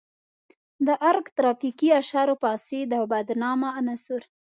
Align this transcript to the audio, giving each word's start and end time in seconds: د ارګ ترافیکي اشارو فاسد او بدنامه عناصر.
د 0.87 0.89
ارګ 1.09 1.25
ترافیکي 1.37 1.89
اشارو 2.01 2.35
فاسد 2.43 2.89
او 2.97 3.03
بدنامه 3.13 3.69
عناصر. 3.79 4.21